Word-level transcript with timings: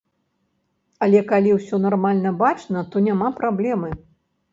Але 1.05 1.19
калі 1.31 1.51
ўсё 1.57 1.79
нармальна 1.83 2.31
бачна, 2.39 2.79
то 2.95 3.05
няма 3.09 3.27
праблемы. 3.43 3.91